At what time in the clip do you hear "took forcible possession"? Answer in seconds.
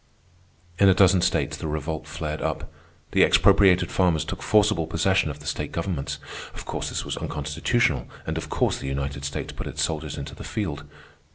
4.25-5.29